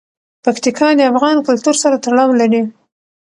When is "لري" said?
2.41-2.61